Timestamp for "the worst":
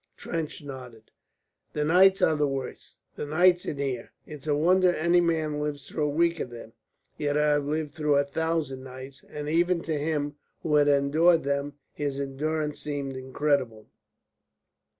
2.35-2.97